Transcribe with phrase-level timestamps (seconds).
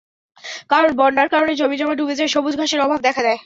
[0.69, 3.39] কারণ, বন্যার কারণে জমিজমা ডুবে যায়, সবুজ ঘাসের অভাব দেখা দেয়।